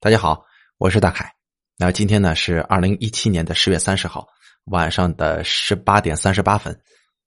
[0.00, 0.44] 大家好，
[0.76, 1.28] 我是大凯。
[1.76, 4.24] 那今天呢是二零一七年的十月三十号
[4.66, 6.80] 晚上的十八点三十八分。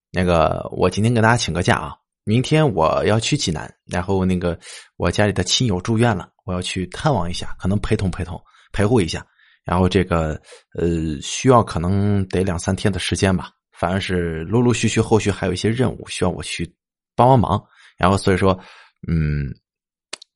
[0.09, 4.57] 那个我今天跟大家请个假啊，明天我要去济南，然后那个
[4.95, 8.41] 我家里的亲友住院了，我要去探望一下，可能陪同陪同
[8.71, 9.21] 陪护一下。
[9.65, 10.41] 然后这个
[10.73, 16.73] 呃需要可能得两三天的时间吧，反正是陆陆续续后续还有一些任务需要我去
[17.17, 17.61] 帮帮忙。
[17.97, 18.57] 然后所以说，
[19.09, 19.53] 嗯，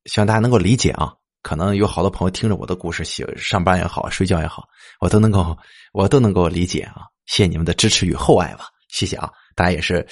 [0.04, 1.14] 希望大家能够理解啊。
[1.46, 4.68] 可能有好多朋友听着我的故事，喜上班也好，睡觉也好，
[5.00, 5.56] 我都能够，
[5.94, 7.04] 我都能够理解啊！
[7.28, 9.30] 谢谢你们的支持与厚爱吧，谢谢啊！
[9.54, 10.04] 大家也是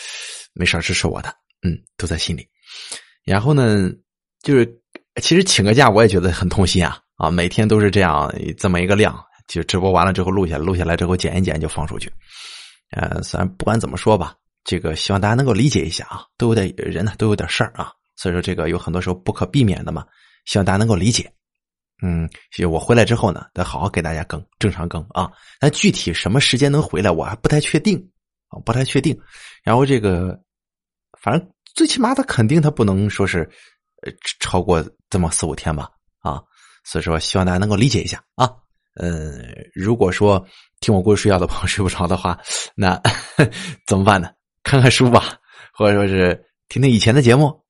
[0.54, 1.30] 没事支持我的，
[1.64, 2.48] 嗯，都在心里。
[3.24, 3.90] 然后呢，
[4.44, 4.80] 就是
[5.24, 7.32] 其实请个假我也觉得很痛心啊啊！
[7.32, 12.14] 每天都是这样这么一个量，就直播完了之后录下来，录下来之后剪一剪就放出去。
[12.92, 20.06] 呃，虽然不管怎么说吧，这个希望大家能够理解一下啊，都有点人呢，都有点事儿啊，所以说这个有很多时候不可避免的嘛。
[20.46, 21.32] 希望大家能够理解，
[22.02, 22.30] 嗯，
[22.70, 25.32] 我回来之后呢，得好好给大家更正常更啊。
[25.60, 27.98] 但具体什么时间能回来，我还不太确定
[28.50, 29.18] 啊，不太确定。
[29.64, 30.38] 然后这个，
[31.22, 33.50] 反正最起码他肯定他不能说是
[34.02, 36.42] 呃超过这么四五天吧啊。
[36.84, 38.52] 所以说，希望大家能够理解一下啊。
[38.96, 39.42] 嗯，
[39.74, 40.46] 如果说
[40.82, 42.38] 听我故事睡觉的朋友睡不着的话，
[42.76, 43.02] 那
[43.88, 44.30] 怎么办呢？
[44.64, 45.40] 看看书吧，
[45.74, 47.63] 或者说是听听以前的节目。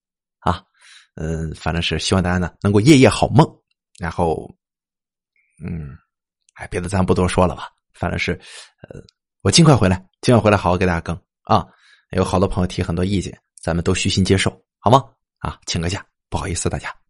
[1.15, 3.47] 嗯，反正是希望大家呢能够夜夜好梦，
[3.99, 4.49] 然后，
[5.63, 5.97] 嗯，
[6.55, 7.69] 哎，别的咱不多说了吧。
[7.93, 8.33] 反正是，
[8.89, 8.99] 呃，
[9.41, 11.65] 我尽快回来，尽快回来，好好给大家更啊。
[12.11, 15.03] 有好多朋友提很多意见，咱们都虚心接受，好吗？
[15.39, 17.02] 啊，请个假，不好意思大家。